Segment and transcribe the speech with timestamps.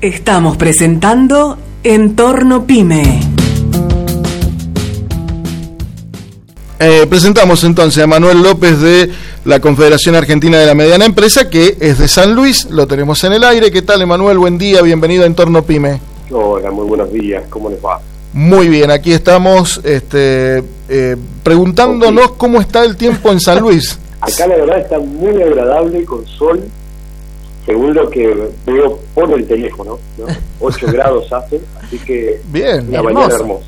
[0.00, 3.18] Estamos presentando Entorno Pyme.
[6.78, 9.10] Eh, presentamos entonces a Manuel López de
[9.44, 13.32] la Confederación Argentina de la Mediana Empresa, que es de San Luis, lo tenemos en
[13.32, 13.72] el aire.
[13.72, 14.38] ¿Qué tal, Emanuel?
[14.38, 15.98] Buen día, bienvenido a Entorno Pyme.
[16.30, 18.00] Hola, muy buenos días, ¿cómo les va?
[18.32, 23.98] Muy bien, aquí estamos este, eh, preguntándonos cómo está el tiempo en San Luis.
[24.20, 26.62] Acá la verdad está muy agradable, con sol,
[27.68, 30.24] según lo que veo por el teléfono, ¿no?
[30.60, 33.66] 8 grados hace, así que bien, una mañana hermosa.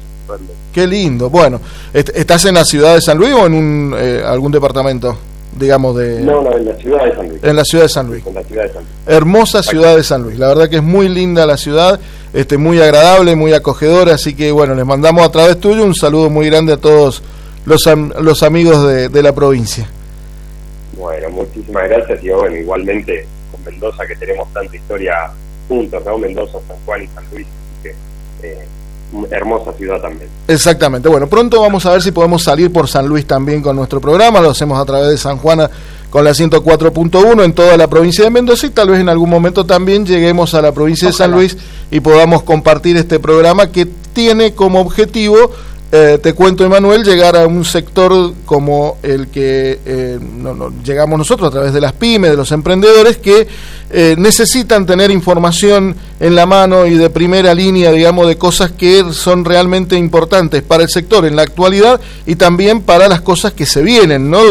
[0.72, 1.28] Qué lindo.
[1.28, 1.60] Bueno,
[1.92, 5.16] ¿estás en la ciudad de San Luis o en un, eh, algún departamento?
[5.52, 7.42] digamos de no, no, en la ciudad de San Luis.
[7.42, 8.24] En la ciudad de San Luis.
[8.24, 8.94] En la ciudad de San Luis.
[9.06, 10.38] Hermosa ciudad de San Luis.
[10.38, 11.98] La verdad que es muy linda la ciudad,
[12.32, 16.30] este muy agradable, muy acogedora, así que bueno, les mandamos a través tuyo un saludo
[16.30, 17.22] muy grande a todos
[17.66, 17.82] los,
[18.20, 19.90] los amigos de, de la provincia.
[20.96, 23.26] Bueno, muchísimas gracias y bueno, igualmente
[23.64, 25.30] con Mendoza que tenemos tanta historia
[25.68, 26.18] juntos, ¿no?
[26.18, 27.46] Mendoza, San Juan y San Luis,
[27.82, 27.94] que
[28.42, 28.66] eh,
[29.30, 30.28] hermosa ciudad también.
[30.48, 31.08] Exactamente.
[31.08, 34.40] Bueno, pronto vamos a ver si podemos salir por San Luis también con nuestro programa.
[34.40, 35.70] Lo hacemos a través de San Juana
[36.10, 39.64] con la 104.1 en toda la provincia de Mendoza y tal vez en algún momento
[39.64, 41.56] también lleguemos a la provincia de San Luis
[41.90, 45.52] y podamos compartir este programa que tiene como objetivo
[45.92, 50.20] eh, te cuento, Emanuel, llegar a un sector como el que eh,
[50.84, 53.48] llegamos nosotros a través de las pymes, de los emprendedores, que
[53.90, 59.04] eh, necesitan tener información en la mano y de primera línea, digamos, de cosas que
[59.12, 63.66] son realmente importantes para el sector en la actualidad y también para las cosas que
[63.66, 64.42] se vienen, ¿no?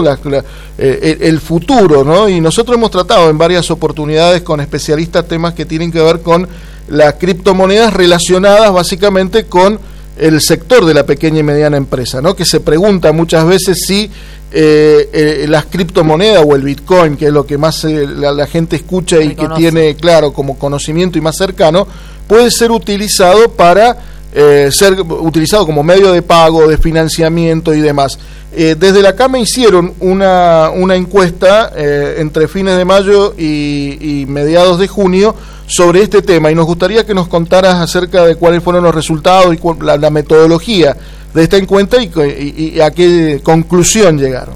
[0.77, 2.27] el futuro, ¿no?
[2.27, 6.49] Y nosotros hemos tratado en varias oportunidades con especialistas temas que tienen que ver con
[6.89, 9.79] las criptomonedas relacionadas básicamente con
[10.19, 12.35] el sector de la pequeña y mediana empresa, ¿no?
[12.35, 14.11] que se pregunta muchas veces si
[14.51, 18.75] eh, eh, las criptomonedas o el Bitcoin, que es lo que más eh, la, gente
[18.75, 21.87] escucha y que tiene claro como conocimiento y más cercano,
[22.27, 23.97] puede ser utilizado para
[24.31, 28.19] ser utilizado como medio de pago, de financiamiento y demás.
[28.51, 35.35] desde la CAME hicieron una, una encuesta entre fines de mayo y mediados de junio
[35.69, 39.53] sobre este tema y nos gustaría que nos contaras acerca de cuáles fueron los resultados
[39.53, 40.97] y la, metodología
[41.31, 44.55] de esta encuesta y, a qué conclusión llegaron.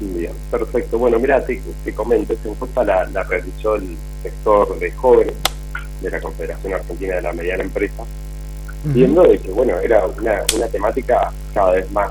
[0.00, 0.98] Bien, perfecto.
[0.98, 1.62] Bueno, mira, te,
[1.94, 5.34] comento, esta encuesta la, realizó el sector de jóvenes
[6.02, 8.02] de la Confederación Argentina de la Mediana Empresa,
[8.82, 12.10] viendo de que, bueno, era una, una temática cada vez más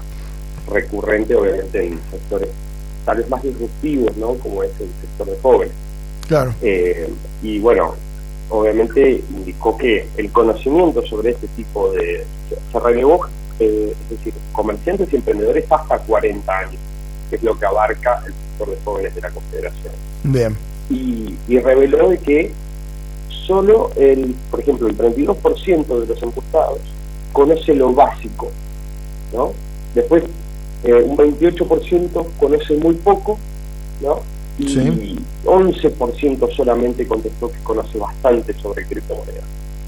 [0.72, 2.50] recurrente, obviamente, en sectores
[3.04, 4.34] tal vez más disruptivos, ¿no?
[4.36, 5.85] Como es el sector de jóvenes.
[6.28, 6.54] Claro.
[6.62, 7.10] Eh,
[7.42, 7.96] y bueno,
[8.50, 12.26] obviamente indicó que el conocimiento sobre este tipo de...
[12.72, 13.26] se relevó,
[13.60, 16.76] eh, es decir, comerciantes y emprendedores hasta 40 años,
[17.30, 19.94] que es lo que abarca el sector de jóvenes de la Confederación.
[20.24, 20.58] Bien.
[20.90, 22.52] Y, y reveló de que
[23.46, 26.80] solo el, por ejemplo, el 32% de los encuestados
[27.32, 28.50] conoce lo básico,
[29.34, 29.52] ¿no?
[29.94, 30.24] Después,
[30.84, 33.38] eh, un 28% conoce muy poco,
[34.02, 34.22] ¿no?
[34.58, 39.44] y 11% solamente contestó que conoce bastante sobre criptomonedas.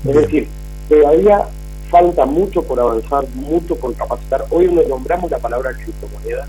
[0.07, 0.47] Es decir,
[0.87, 1.47] todavía
[1.89, 4.45] falta mucho por avanzar, mucho por capacitar.
[4.49, 6.47] Hoy nos nombramos la palabra criptomoneda,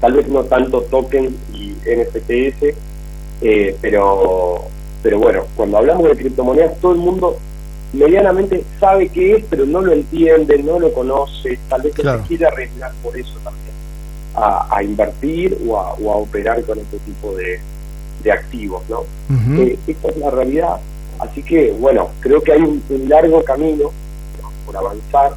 [0.00, 2.74] tal vez no tanto token y NFTs,
[3.42, 4.64] eh, pero,
[5.02, 7.38] pero bueno, cuando hablamos de criptomonedas todo el mundo
[7.92, 12.46] medianamente sabe qué es, pero no lo entiende, no lo conoce, tal vez se quiere
[12.46, 13.70] arriesgar por eso también
[14.34, 17.60] a, invertir o a, operar con este tipo de,
[18.28, 19.02] activos, ¿no?
[19.58, 20.80] Eh, esta es la realidad.
[21.18, 23.90] Así que, bueno, creo que hay un, largo camino
[24.64, 25.32] por avanzar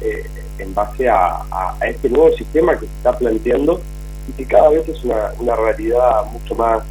[0.00, 0.24] eh,
[0.58, 1.44] en base a,
[1.88, 3.80] este nuevo sistema que se está planteando
[4.28, 6.82] y que cada vez es una, una realidad mucho más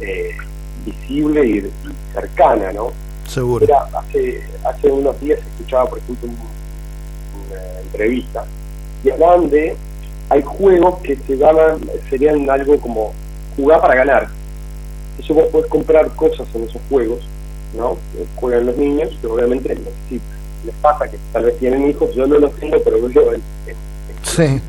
[0.00, 0.36] eh,
[0.84, 1.70] visible y,
[2.12, 2.88] cercana, ¿no?
[3.26, 3.66] Seguro.
[3.94, 8.44] hace, hace unos días escuchaba, por ejemplo, una entrevista
[9.04, 9.76] y hablaban de
[10.28, 11.78] hay juegos que se llaman,
[12.10, 13.12] serían algo como
[13.56, 14.28] jugar para ganar.
[15.18, 17.20] Eso vos podés comprar cosas en esos juegos,
[17.76, 17.96] ¿no?
[18.36, 19.76] Juegan los niños, que obviamente
[20.08, 20.20] si
[20.64, 23.42] les pasa que tal vez tienen hijos, yo no los tengo, pero veo el,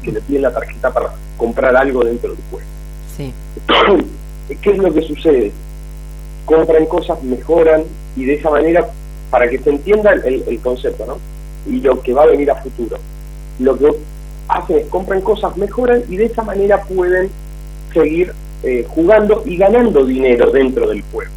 [0.03, 2.67] que le piden la tarjeta para comprar algo dentro del juego.
[3.15, 3.33] Sí.
[4.61, 5.51] ¿Qué es lo que sucede?
[6.45, 7.83] Compran cosas, mejoran
[8.15, 8.87] y de esa manera,
[9.29, 11.17] para que se entienda el, el concepto, ¿no?
[11.69, 12.97] Y lo que va a venir a futuro.
[13.59, 13.89] Lo que
[14.47, 17.29] hacen, compran cosas, mejoran y de esa manera pueden
[17.93, 18.33] seguir
[18.63, 21.31] eh, jugando y ganando dinero dentro del juego.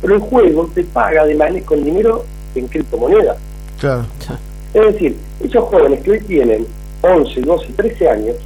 [0.00, 2.24] Pero el juego te paga de manera, con dinero
[2.54, 3.36] en criptomonedas.
[3.78, 4.06] Claro.
[4.74, 6.66] Es decir, esos jóvenes que hoy tienen
[7.02, 8.36] 11, 12, 13 años,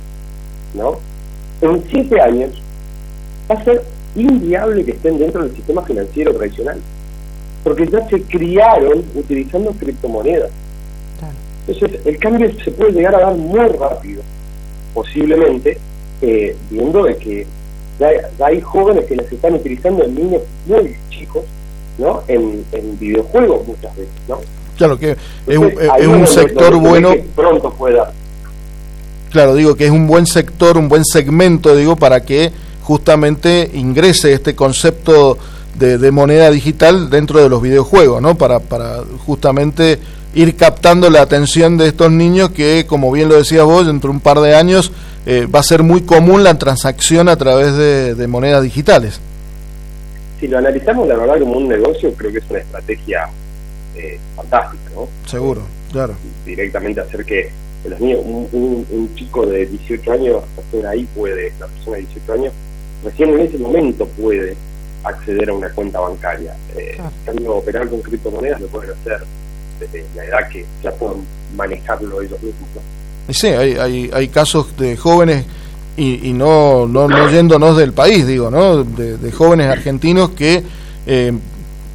[0.74, 0.98] ¿no?
[1.60, 2.50] En 7 años
[3.50, 3.82] va a ser
[4.14, 6.78] inviable que estén dentro del sistema financiero tradicional.
[7.64, 10.50] porque ya se criaron utilizando criptomonedas.
[11.64, 14.20] Entonces, el cambio se puede llegar a dar muy rápido,
[14.92, 15.78] posiblemente,
[16.20, 17.46] eh, viendo de que
[17.98, 18.08] ya,
[18.44, 21.44] hay jóvenes que las están utilizando en niños muy chicos,
[21.98, 22.22] ¿no?
[22.28, 22.64] En,
[22.98, 24.40] videojuegos muchas veces, ¿no?
[24.76, 25.16] Claro que
[25.46, 27.14] es un, es un sector bueno.
[27.36, 28.12] pronto pueda.
[29.30, 32.52] Claro, digo que es un buen sector, un buen segmento, digo, para que
[32.82, 35.38] justamente ingrese este concepto
[35.74, 38.36] de, de moneda digital dentro de los videojuegos, ¿no?
[38.36, 39.98] Para, para justamente
[40.34, 44.16] ir captando la atención de estos niños que, como bien lo decías vos, dentro de
[44.16, 44.92] un par de años
[45.26, 49.20] eh, va a ser muy común la transacción a través de, monedas digitales.
[50.40, 53.28] Si lo analizamos, la verdad, como un negocio, creo que es una estrategia
[53.96, 55.08] eh, fantástica, ¿no?
[55.26, 56.14] Seguro, claro.
[56.44, 57.50] Directamente hacer que
[57.88, 62.52] los niños, un, chico de 18 años, hasta ahí puede, la persona de 18 años,
[63.04, 64.56] recién en ese momento puede
[65.04, 66.54] acceder a una cuenta bancaria.
[66.76, 66.98] Eh,
[67.46, 69.24] operar con criptomonedas lo pueden hacer
[69.78, 71.24] desde la edad que ya pueden
[71.56, 72.68] manejarlo ellos mismos.
[73.28, 75.44] Sí, hay, hay, hay casos de jóvenes
[75.96, 78.82] y, y no, no, no, yéndonos del país, digo, ¿no?
[78.82, 80.62] De, jóvenes argentinos que,
[81.06, 81.32] eh,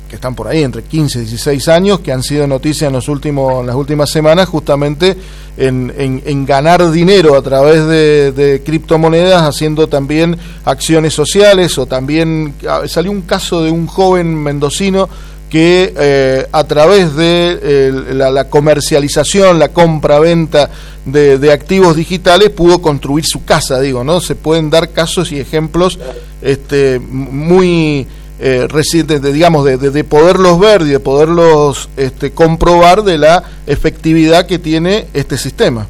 [0.07, 3.09] que están por ahí entre 15 y 16 años, que han sido noticias en, los
[3.09, 5.17] últimos, en las últimas semanas justamente
[5.57, 12.53] en, en, ganar dinero a través de, de, criptomonedas, haciendo también acciones sociales o también
[12.69, 15.09] ah, salió un caso de un joven mendocino
[15.49, 20.69] que eh, a través de eh, la, comercialización, la compra-venta
[21.05, 24.19] de, activos digitales pudo construir su casa, digo, ¿no?
[24.19, 25.99] Se pueden dar casos y ejemplos
[26.41, 28.07] este, muy
[28.39, 33.43] eh, recientes, de, digamos, de, de, poderlos ver y de poderlos este, comprobar de la
[33.65, 35.87] efectividad que tiene este sistema.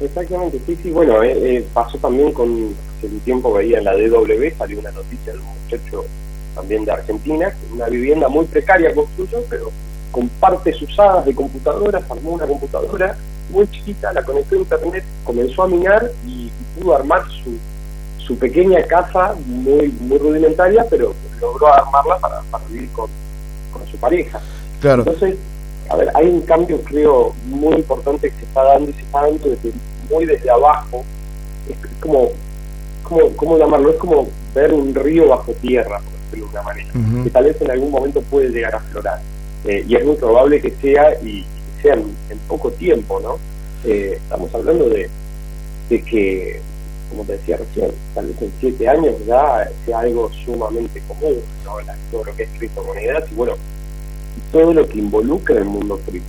[0.00, 1.14] Exactamente, sí, sí, bueno,
[1.72, 5.46] pasó también con, hace un tiempo veía en la DW, salió una noticia de un
[5.62, 6.04] muchacho
[6.54, 9.70] también de Argentina, una vivienda muy precaria construyó, pero
[10.10, 13.16] con partes usadas de computadoras, armó una computadora
[13.50, 17.56] muy chiquita, la conectó a internet, comenzó a minar y, pudo armar su,
[18.18, 23.08] su pequeña casa muy, muy rudimentaria, pero logró armarla para, para vivir con,
[23.72, 24.40] con su pareja.
[24.80, 25.04] Claro.
[25.06, 25.36] Entonces,
[25.88, 29.22] a ver, hay un cambio creo muy importante que se está dando y se está
[29.22, 29.72] dando desde,
[30.10, 31.04] muy desde abajo.
[31.68, 32.28] Es como,
[33.02, 33.90] como, ¿cómo llamarlo?
[33.90, 36.00] Es como ver un río bajo tierra,
[36.34, 36.90] de una manera,
[37.22, 39.20] que tal vez en algún momento puede llegar a aflorar.
[39.64, 41.44] Eh, y es muy probable que sea, y,
[41.80, 43.36] sea en, poco tiempo, ¿no?
[43.84, 45.08] Eh, estamos hablando de,
[45.88, 46.60] de que,
[47.10, 51.72] como te decía recién, tal vez en siete años ya sea algo sumamente común, ¿no?
[52.10, 53.54] todo lo que es criptomonedas y bueno,
[54.52, 56.28] todo lo que involucra el mundo cripto.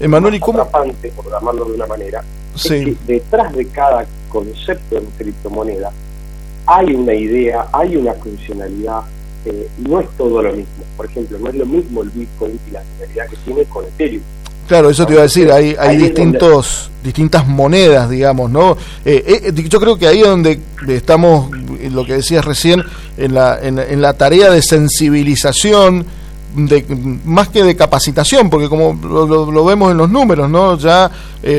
[0.00, 0.68] Emanuel, ¿y cómo?
[0.68, 2.24] por llamarlo de una manera,
[2.54, 5.92] es que detrás de cada concepto en criptomoneda
[6.66, 9.02] hay una idea, hay una funcionalidad,
[9.44, 10.84] eh, no es todo lo mismo.
[10.96, 14.22] Por ejemplo, no es lo mismo el Bitcoin y la finalidad que tiene con Ethereum.
[14.68, 18.76] Claro, eso te iba a decir, hay, hay distintos, distintas monedas, digamos, ¿no?
[19.04, 21.50] Eh, eh, yo creo que ahí es donde estamos,
[21.90, 22.82] lo que decías recién,
[23.16, 26.06] en la, en, la tarea de sensibilización,
[26.54, 26.84] de,
[27.24, 30.78] más que de capacitación, porque como lo, vemos en los números, ¿no?
[30.78, 31.10] Ya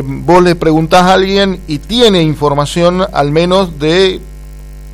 [0.06, 4.22] vos le preguntás a alguien y tiene información al menos de,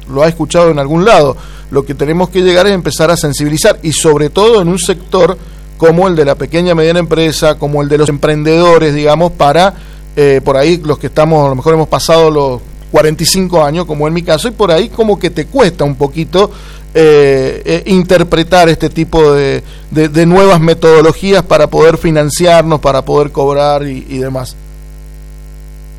[0.09, 1.35] lo ha escuchado en algún lado
[1.71, 5.37] lo que tenemos que llegar es empezar a sensibilizar y sobre todo en un sector
[5.77, 9.73] como el de la pequeña y mediana empresa, como el de los emprendedores, digamos, para
[10.15, 12.61] eh, por ahí los que estamos, a lo mejor hemos pasado los
[12.91, 16.51] 45 años, como en mi caso, y por ahí como que te cuesta un poquito
[16.93, 23.83] eh, eh, interpretar este tipo de, de, nuevas metodologías para poder financiarnos, para poder cobrar
[23.83, 24.55] y, y demás.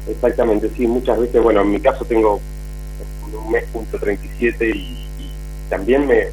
[0.09, 2.41] Exactamente, sí, muchas veces, bueno, en mi caso tengo
[3.39, 5.09] un mes punto 37 y
[5.69, 6.29] también me,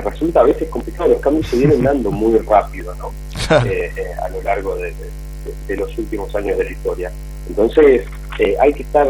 [0.00, 3.12] resulta a veces complicado, los cambios se vienen dando muy rápido ¿no?
[3.66, 4.94] Eh, eh, a lo largo de,
[5.76, 7.12] los últimos años de la historia.
[7.48, 8.02] Entonces
[8.38, 9.06] eh, hay que estar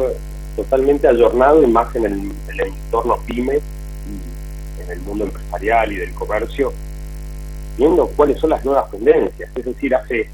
[0.56, 6.12] totalmente ayornado y más en el, entorno pyme y en el mundo empresarial y del
[6.14, 6.72] comercio,
[7.76, 9.50] viendo cuáles son las nuevas tendencias.
[9.54, 10.28] Es decir, hace,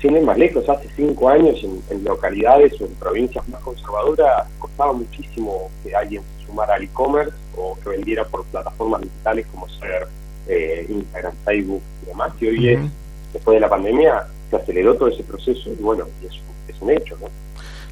[0.00, 4.46] sin ir más lejos, hace cinco años en, en localidades o en provincias más conservadoras
[4.58, 9.68] costaba muchísimo que alguien se sumara al e-commerce o que vendiera por plataformas digitales como
[9.68, 10.08] ser
[10.46, 12.32] eh, Instagram, Facebook y demás.
[12.40, 12.80] Y hoy es,
[13.32, 16.32] después de la pandemia, se aceleró todo ese proceso y bueno, es,
[16.74, 17.28] es un hecho, ¿no?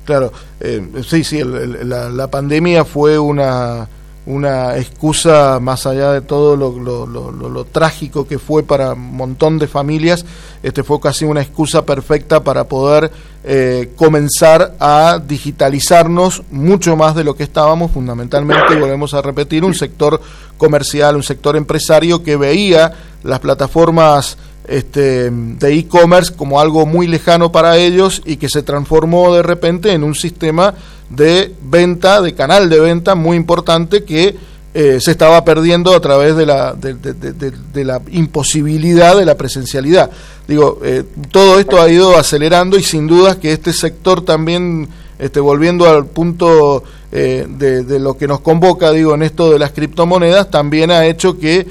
[0.04, 3.88] Claro, eh, sí, sí, la, la, pandemia fue una,
[4.26, 9.16] una excusa más allá de todo lo, lo, lo, lo, trágico que fue para un
[9.16, 10.24] montón de familias,
[10.64, 13.10] este fue casi una excusa perfecta para poder
[13.44, 19.74] eh, comenzar a digitalizarnos mucho más de lo que estábamos, fundamentalmente, volvemos a repetir, un
[19.74, 20.20] sector
[20.58, 22.92] comercial, un sector empresario que veía
[23.22, 29.32] las plataformas este, de e-commerce como algo muy lejano para ellos y que se transformó
[29.32, 30.74] de repente en un sistema
[31.10, 34.36] de venta, de canal de venta muy importante que
[34.78, 40.10] eh, se estaba perdiendo a través de la, de, la imposibilidad de la presencialidad.
[40.46, 44.86] Digo, eh, todo esto ha ido acelerando y sin duda que este sector también,
[45.18, 49.70] este, volviendo al punto eh, de, lo que nos convoca, digo, en esto de las
[49.70, 51.66] criptomonedas, también ha hecho que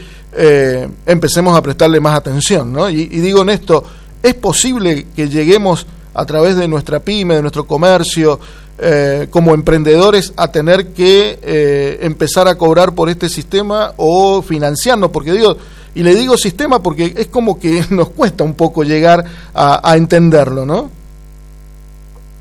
[1.06, 2.74] empecemos a prestarle más atención.
[2.74, 2.90] ¿no?
[2.90, 3.84] Y, y digo en esto,
[4.24, 8.40] ¿es posible que lleguemos a través de nuestra pyme, de nuestro comercio,
[8.78, 15.12] eh, como emprendedores a tener que eh, empezar a cobrar por este sistema o financiarnos,
[15.12, 15.56] porque digo,
[15.94, 20.66] y le digo sistema porque es como que nos cuesta un poco llegar a, entenderlo,
[20.66, 20.90] ¿no?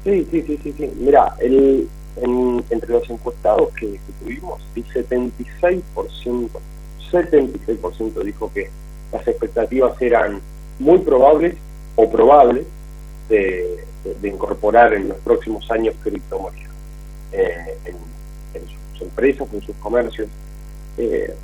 [0.03, 0.91] Sí, sí, sí, sí, sí.
[0.99, 1.89] Mira, el,
[2.69, 5.83] entre los encuestados que, tuvimos, el 76%,
[7.13, 8.71] 76% dijo que
[9.13, 10.41] las expectativas eran
[10.81, 11.55] muy probables
[11.95, 12.67] o probables
[13.29, 16.71] de de, incorporar en los próximos años criptomonedas
[17.33, 17.97] eh, en,
[18.93, 20.29] sus empresas, en sus comercios.
[20.99, 21.35] Eh,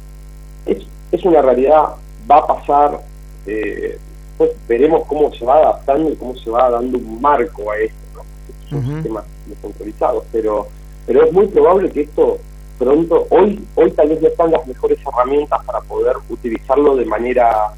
[0.67, 1.95] es, una realidad,
[2.31, 3.01] va a pasar,
[3.47, 3.99] eh,
[4.39, 7.97] pues veremos cómo se va adaptando y cómo se va dando un marco a esto,
[8.15, 8.23] ¿no?
[8.49, 10.69] Estos son sistemas descentralizados, pero,
[11.07, 12.39] pero es muy probable que esto
[12.79, 17.75] pronto, hoy, hoy tal vez ya están las mejores herramientas para poder utilizarlo de manera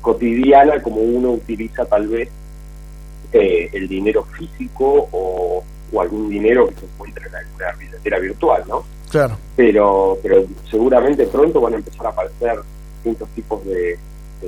[0.00, 2.28] cotidiana como uno utiliza tal vez
[3.32, 5.64] eh, el dinero físico o,
[6.00, 8.82] algún dinero que se encuentre en alguna billetera virtual, ¿no?
[9.10, 9.36] Claro.
[9.54, 12.60] Pero, pero seguramente pronto van a empezar a aparecer
[12.94, 13.98] distintos tipos de,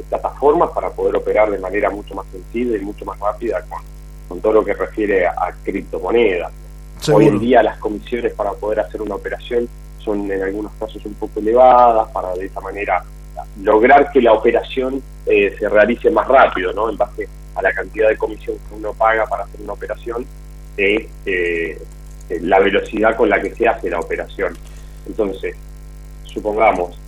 [0.09, 3.65] plataformas para poder operar de manera mucho más sencilla y mucho más rápida
[4.29, 6.53] con, todo lo que refiere a, criptomonedas.
[7.13, 11.15] Hoy en día las comisiones para poder hacer una operación son en algunos casos un
[11.15, 13.05] poco elevadas, para de esa manera
[13.63, 16.91] lograr que la operación eh, se realice más rápido, ¿no?
[16.91, 20.27] En base a la cantidad de comisión que uno paga para hacer una operación
[20.77, 21.79] de eh,
[22.41, 24.57] la velocidad con la que se hace la operación.
[25.07, 25.57] Entonces,
[26.25, 26.99] supongamos,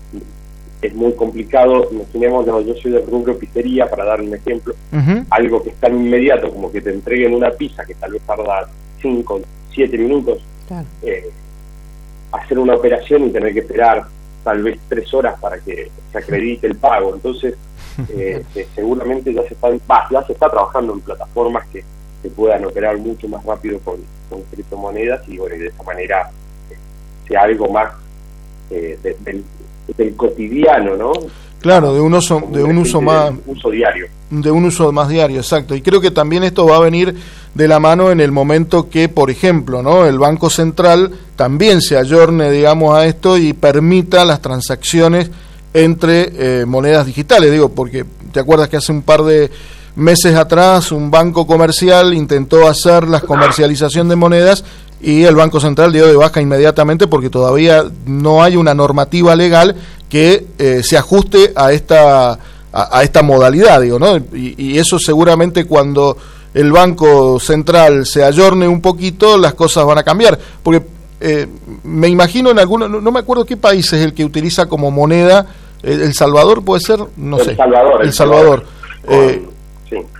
[0.83, 4.75] es muy complicado, imaginemos, yo soy del rubro pizzería, para dar un ejemplo,
[5.31, 8.69] algo que es tan inmediato como que te entreguen una pizza que tal vez tarda
[9.01, 9.41] 5,
[9.73, 10.45] 7 minutos,
[11.03, 11.31] eh,
[12.33, 14.05] hacer una operación y tener que esperar
[14.45, 17.15] tal vez 3 horas para que se acredite el pago.
[17.15, 17.55] Entonces,
[18.11, 21.85] eh, seguramente ya se, está, ya se está trabajando en plataformas que,
[22.23, 23.97] que puedan operar mucho más rápido con,
[24.51, 26.31] criptomonedas y bueno, de esa manera
[26.71, 26.77] eh,
[27.29, 27.93] sea algo más
[28.71, 29.45] eh, del,
[30.17, 31.13] cotidiano, ¿no?
[31.61, 34.07] Claro, de un uso, de un uso más uso diario.
[34.31, 35.75] De un uso más diario, exacto.
[35.75, 37.15] Y creo que también esto va a venir
[37.55, 40.07] de la mano en el momento que, por ejemplo, ¿no?
[40.07, 45.31] el Banco Central también se ayorne, digamos, a esto y permita las transacciones
[45.77, 47.53] entre eh, monedas digitales.
[47.53, 49.51] Digo, porque te acuerdas que hace un par de
[49.95, 54.65] meses atrás un banco comercial intentó hacer la comercialización de monedas
[55.01, 59.77] y el Banco Central dio de baja inmediatamente porque todavía no hay una normativa legal
[60.09, 62.39] que eh, se ajuste a esta
[62.73, 64.19] a, esta modalidad, digo, ¿no?
[64.35, 66.19] Y, eso seguramente cuando
[66.53, 70.39] el Banco Central se ayorne un poquito, las cosas van a cambiar.
[70.63, 70.87] Porque
[71.21, 71.47] eh,
[71.85, 74.91] me imagino en algunos, no, no, me acuerdo qué país es el que utiliza como
[74.91, 75.47] moneda
[75.87, 77.55] el Salvador puede ser, no sé.
[77.55, 78.65] Salvador, el, Salvador.
[79.09, 79.47] Eh,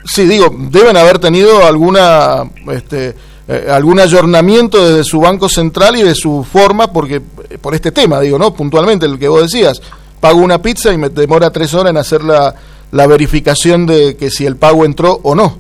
[0.05, 0.25] sí.
[0.27, 3.15] digo, deben haber tenido alguna, este,
[3.49, 7.17] eh, algún ayornamiento desde su banco central y de su forma, porque
[7.51, 8.55] eh, por este tema, digo, ¿no?
[8.55, 9.83] Puntualmente, el que vos decías,
[10.21, 12.55] pago una pizza y me demora tres horas en hacer la,
[12.93, 15.59] la verificación de que si el pago entró o no.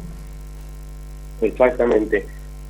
[1.42, 2.24] Exactamente.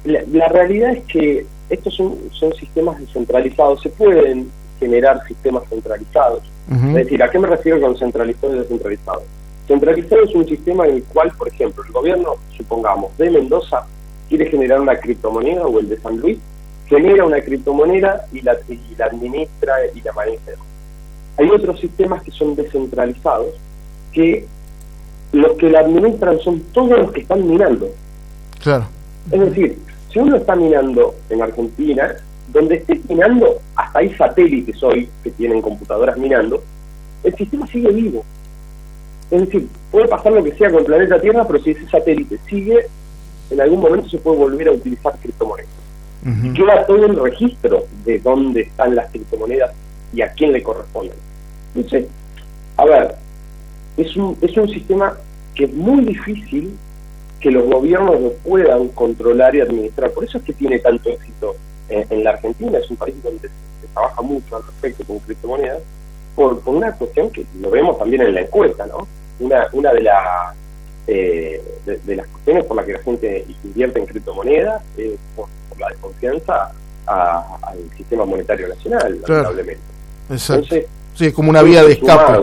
[0.05, 4.50] La, realidad es que estos son, son sistemas descentralizados, se pueden
[4.81, 9.23] generar sistemas centralizados es decir, ¿a qué me refiero con centralizado y descentralizado?
[9.68, 13.87] Centralizado es un sistema en el cual, por ejemplo, el gobierno, supongamos, de Mendoza
[14.28, 16.38] quiere generar una criptomoneda o el de San Luis
[16.88, 18.56] genera una criptomoneda y la,
[19.04, 20.52] administra y la maneja.
[21.37, 23.54] Hay otros sistemas que son descentralizados
[24.12, 24.46] que
[25.32, 27.88] los que la administran son todos los que están minando.
[28.62, 28.87] Claro.
[29.30, 29.78] Es decir,
[30.12, 32.16] si uno está minando en Argentina,
[32.49, 36.62] donde esté minando, hasta hay satélites hoy que tienen computadoras minando,
[37.23, 38.25] el sistema sigue vivo.
[39.31, 42.38] Es decir, puede pasar lo que sea con el planeta Tierra, pero si ese satélite
[42.49, 42.87] sigue,
[43.50, 45.71] en algún momento se puede volver a utilizar criptomonedas.
[46.43, 49.73] Y queda todo el registro de dónde están las criptomonedas
[50.12, 51.17] y a quién le corresponden.
[51.75, 52.07] Entonces,
[52.76, 53.15] a ver,
[53.97, 55.17] es un, es un sistema
[55.55, 56.76] que es muy difícil
[57.38, 60.11] que los gobiernos lo puedan controlar y administrar.
[60.11, 61.55] Por eso es que tiene tanto éxito
[61.88, 65.83] en, la Argentina, es un país donde se, trabaja mucho al respecto con criptomonedas,
[66.35, 69.07] por, una cuestión que lo vemos también en la encuesta, ¿no?
[69.40, 70.55] Una, una de, la,
[71.07, 75.88] eh, de, las cuestiones por las que la gente invierte en criptomonedas es por, la
[75.88, 76.73] desconfianza
[77.07, 79.83] al sistema monetario nacional, lamentablemente.
[80.28, 82.43] Entonces, sí, es como una vía de escape.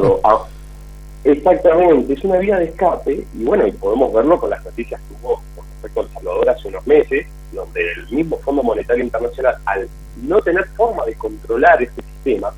[1.24, 5.16] exactamente, es una vía de escape y bueno, y podemos verlo con las noticias que
[5.22, 9.56] hubo con respecto a El Salvador hace unos meses, donde el mismo Fondo Monetario Internacional,
[9.66, 9.88] al
[10.22, 12.52] no tener forma de controlar este sistema,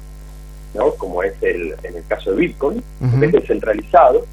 [0.74, 0.92] ¿no?
[0.96, 2.84] como es el, en el caso de Bitcoin,
[3.20, 4.26] que es descentralizado,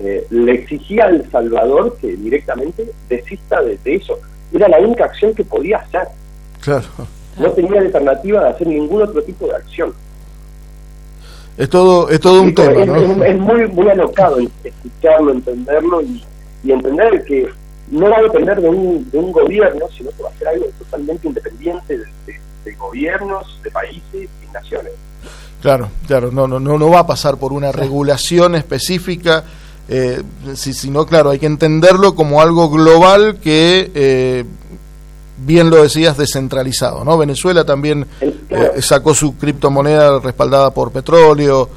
[0.00, 4.18] eh, le exigía a El Salvador que directamente desista de, eso.
[4.52, 6.08] Era la única acción que podía hacer.
[6.60, 6.86] Claro.
[7.36, 9.92] No tenía alternativa de hacer ningún otro tipo de acción.
[11.56, 12.84] Es todo, es todo un tema,
[13.26, 16.24] es, muy, muy alocado escucharlo, entenderlo y,
[16.62, 17.48] y entender que
[17.90, 20.66] no va a depender de un, de un gobierno, sino que va a ser algo
[20.78, 24.02] totalmente independiente de, gobiernos, de países
[24.42, 24.92] y naciones.
[25.62, 29.42] Claro, claro, no, no, no, no va a pasar por una regulación específica,
[29.88, 30.22] eh,
[30.54, 34.44] sino, claro, hay que entenderlo como algo global que, eh,
[35.38, 37.16] bien lo decías, descentralizado, ¿no?
[37.16, 41.70] Venezuela también eh, sacó su criptomoneda respaldada por petróleo,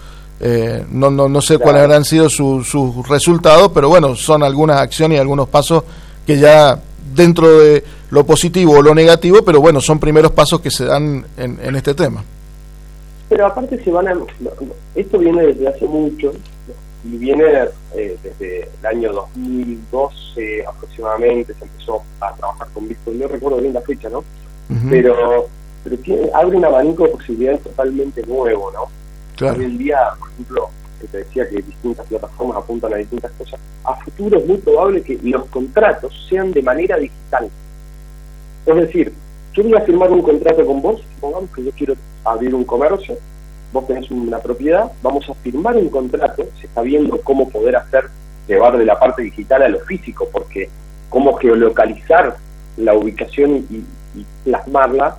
[0.44, 5.18] eh, no, no, no sé cuáles habrán sido sus resultados, pero bueno, son algunas acciones
[5.18, 5.84] y algunos pasos
[6.26, 6.80] que ya
[7.14, 11.24] dentro de lo positivo o lo negativo, pero bueno, son primeros pasos que se dan
[11.38, 12.24] en, en este tema.
[13.30, 14.16] Pero aparte se van a...
[14.96, 16.34] Esto viene desde hace mucho
[17.04, 17.44] y viene
[17.96, 23.74] eh, desde el año 2012 aproximadamente, se empezó a trabajar con Bitcoin, no recuerdo bien
[23.74, 24.24] la fecha, ¿no?
[24.90, 25.48] Pero,
[25.84, 25.98] pero
[26.34, 29.01] abre un abanico de posibilidades totalmente nuevo, ¿no?
[29.40, 30.70] Hoy en día, por ejemplo,
[31.00, 35.02] que te decía que distintas plataformas apuntan a distintas cosas, a futuro es muy probable
[35.02, 37.50] que los contratos sean de manera digital.
[38.66, 39.12] Es decir,
[39.54, 43.18] yo voy a firmar un contrato con vos, supongamos que yo quiero abrir un comercio,
[43.74, 48.06] vos tenés una propiedad, vamos a firmar un contrato, se está viendo cómo poder hacer,
[48.48, 50.70] llevar de la parte digital a lo físico, porque
[51.10, 52.38] cómo geolocalizar
[52.78, 53.84] la ubicación y,
[54.44, 55.16] plasmarla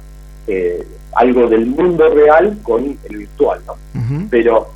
[0.46, 3.74] eh, algo del mundo real con el virtual, ¿no?
[4.30, 4.68] Pero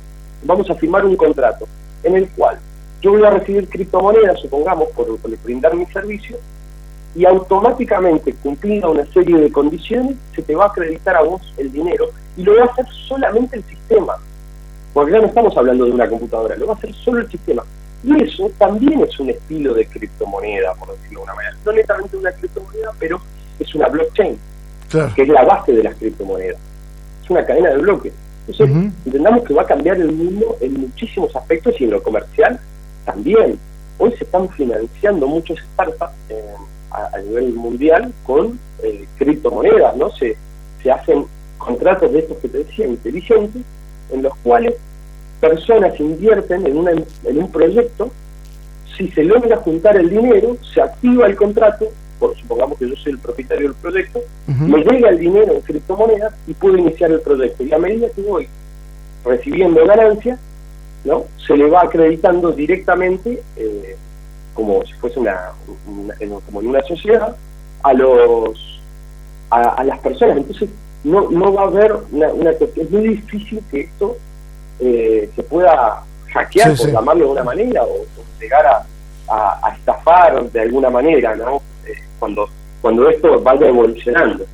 [0.43, 1.67] vamos a firmar un contrato
[2.03, 2.59] en el cual
[3.01, 5.07] yo voy a recibir criptomonedas, supongamos, por,
[5.43, 6.37] brindar mi servicio,
[7.15, 11.71] y automáticamente, cumpliendo una serie de condiciones, se te va a acreditar a vos el
[11.71, 14.17] dinero y lo va a hacer solamente el sistema.
[14.93, 17.63] Porque ya no estamos hablando de una computadora, lo va a hacer solo el sistema.
[18.03, 21.55] Y eso también es un estilo de criptomoneda, por decirlo de una manera.
[21.65, 23.19] No netamente una criptomoneda, pero
[23.59, 24.37] es una blockchain
[25.15, 26.57] que es la base de las criptomonedas.
[27.23, 28.13] Es una cadena de bloques.
[28.47, 32.59] Entonces, entendamos que va a cambiar el mundo en muchísimos aspectos y en lo comercial
[33.05, 33.59] también.
[33.97, 36.41] Hoy se están financiando muchos startups eh,
[36.91, 40.11] a, nivel mundial con eh, criptomonedas, ¿no?
[40.11, 40.37] Se,
[40.81, 41.25] se hacen
[41.57, 43.63] contratos de estos que te decía, inteligentes,
[44.11, 44.75] en los cuales
[45.41, 48.11] personas invierten en, una, en un proyecto,
[48.95, 51.87] si se logra juntar el dinero, se activa el contrato
[52.19, 56.33] por, supongamos que yo soy el propietario del proyecto, me llega el dinero en criptomonedas
[56.47, 57.63] y puedo iniciar el proyecto.
[57.63, 58.47] Y a medida que voy
[59.23, 60.39] recibiendo ganancias,
[61.03, 61.25] ¿no?
[61.45, 63.95] se le va acreditando directamente, eh,
[64.53, 65.51] como si fuese una,
[66.45, 67.35] como en una sociedad,
[67.83, 68.81] a los
[69.49, 70.37] a, las personas.
[70.37, 70.69] Entonces,
[71.03, 74.17] no, no va a haber una, una Es muy difícil que esto
[74.79, 76.03] eh, se pueda
[76.33, 78.05] hackear, por llamarlo de una manera, o,
[78.39, 78.85] llegar a,
[79.63, 81.61] a, estafar de alguna manera, ¿no?
[82.19, 82.49] Cuando,
[82.81, 84.45] cuando esto vaya evolucionando.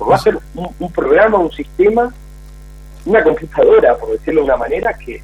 [0.00, 2.12] va a ser un, programa, un sistema,
[3.04, 5.20] una computadora, por decirlo de una manera, que,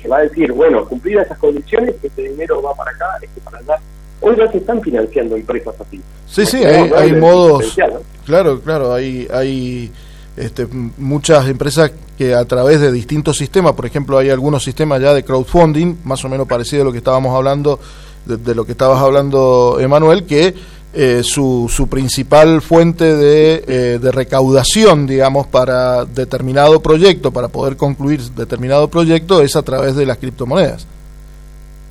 [0.00, 3.58] que va a decir, bueno, cumplidas esas condiciones, este dinero va para acá, este para
[3.58, 3.78] allá.
[4.20, 6.00] Hoy ya se están financiando empresas así.
[6.26, 7.76] Sí, sí, hay, hay modos.
[8.24, 9.92] Claro, claro, hay, hay
[10.36, 15.12] este, muchas empresas que a través de distintos sistemas, por ejemplo, hay algunos sistemas ya
[15.12, 17.78] de crowdfunding, más o menos parecido a lo que estábamos hablando,
[18.24, 20.54] de, de lo que estabas hablando, Emanuel, que
[20.98, 27.76] eh, su, su, principal fuente de, eh, de, recaudación, digamos, para determinado proyecto, para poder
[27.76, 30.86] concluir determinado proyecto, es a través de las criptomonedas.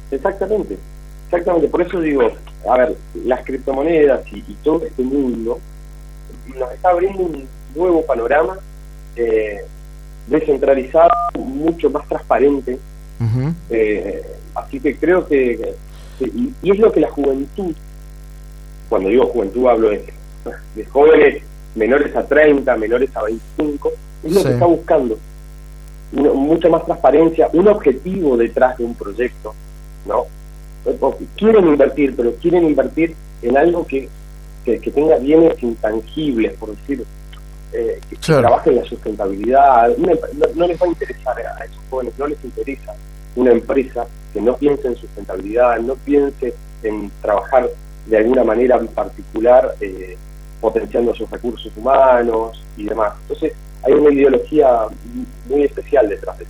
[0.09, 0.75] Exactamente,
[1.27, 1.67] exactamente.
[1.67, 2.31] Por eso digo,
[2.67, 5.59] a ver, las criptomonedas y, todo este mundo
[6.57, 8.57] nos está abriendo un nuevo panorama
[9.15, 9.61] eh,
[10.25, 12.79] descentralizado, mucho más transparente.
[14.55, 15.75] así que creo que,
[16.19, 17.75] y es lo que la juventud
[18.89, 20.05] cuando digo juventud hablo de,
[20.75, 21.43] de jóvenes
[21.75, 23.91] menores a 30, menores a 25,
[24.23, 25.17] es lo que está buscando.
[26.11, 29.53] mucha más transparencia, un objetivo detrás de un proyecto,
[30.05, 30.25] ¿no?
[31.35, 34.07] quieren invertir, pero quieren invertir en algo que,
[34.63, 37.03] que, tenga bienes intangibles, por decir,
[37.73, 39.95] eh, que, trabaje en la sustentabilidad.
[39.97, 42.93] No, les va a interesar a esos jóvenes, no les interesa
[43.35, 47.67] una empresa que no piense en sustentabilidad, no piense en trabajar
[48.05, 50.17] de alguna manera en particular eh,
[50.61, 53.13] potenciando sus recursos humanos y demás.
[53.21, 54.67] Entonces, hay una ideología
[55.47, 56.47] muy especial detrás del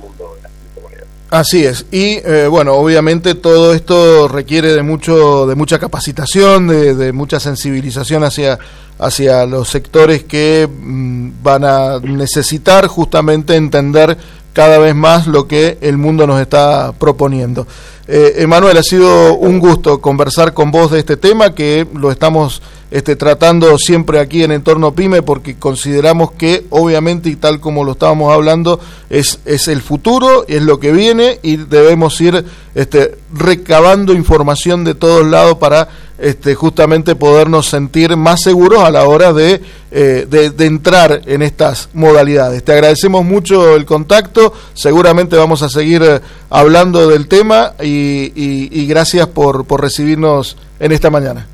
[0.00, 1.08] mundo de las criptomonedas.
[1.30, 7.12] Así es, y eh, bueno, obviamente todo esto requiere de mucho, de mucha capacitación, de,
[7.12, 8.58] mucha sensibilización hacia,
[8.98, 14.16] hacia los sectores que mm, van a necesitar justamente entender
[14.54, 17.66] cada vez más lo que el mundo nos está proponiendo.
[18.06, 22.62] Eh, Emanuel, ha sido un gusto conversar con vos de este tema que lo estamos
[22.94, 27.90] este, tratando siempre aquí en Entorno Pyme porque consideramos que obviamente y tal como lo
[27.90, 28.78] estábamos hablando
[29.10, 32.44] es, es el futuro, es lo que viene y debemos ir
[32.76, 39.08] este, recabando información de todos lados para este, justamente podernos sentir más seguros a la
[39.08, 42.62] hora de, eh, de, entrar en estas modalidades.
[42.62, 48.86] Te agradecemos mucho el contacto, seguramente vamos a seguir eh, hablando del tema y, y
[48.86, 51.48] gracias por, por recibirnos en esta mañana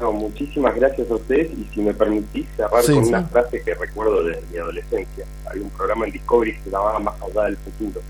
[0.00, 4.42] muchísimas gracias a ustedes y si me permitís cerrar con una frase que recuerdo de
[4.52, 5.24] mi adolescencia.
[5.50, 8.00] Hay un programa en Discovery que se llamaba Más allá del futuro,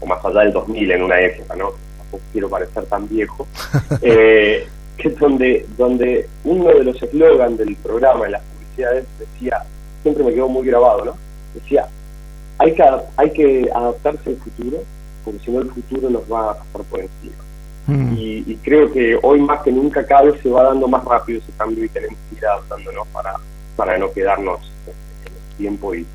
[0.00, 1.72] o Más allá del 2000 en una época, ¿no?
[1.98, 3.46] Tampoco quiero parecer tan viejo.
[4.02, 9.64] eh, que es donde, donde uno de los eslogans del programa en las publicidades decía,
[10.02, 11.16] siempre me quedó muy grabado, ¿no?
[11.54, 11.88] Decía,
[12.58, 12.84] hay que,
[13.16, 14.78] hay que adaptarse al futuro,
[15.24, 17.34] porque si no el futuro nos va a pasar por encima.
[17.86, 18.14] Mm.
[18.16, 21.52] Y, creo que hoy más que nunca cada vez se va dando más rápido ese
[21.56, 23.34] cambio y tenemos que ir adaptándonos para,
[23.76, 26.06] para no quedarnos en el tiempo y,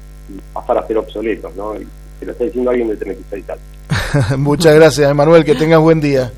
[0.54, 1.76] pasar a ser obsoletos, ¿no?
[1.76, 1.88] Y
[2.20, 4.38] se lo está diciendo alguien de 36 años.
[4.38, 6.32] Muchas gracias, Emanuel, que tengas buen día.